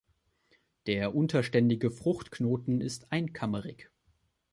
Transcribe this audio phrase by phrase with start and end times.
[0.87, 3.91] Der unterständige Fruchtknoten ist einkammerig.